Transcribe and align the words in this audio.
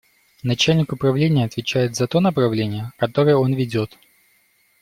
Начальник 0.41 0.91
управления 0.93 1.45
отвечает 1.45 1.95
за 1.95 2.07
то 2.07 2.21
направление, 2.21 2.91
которое 2.97 3.35
он 3.35 3.53
ведет. 3.53 3.99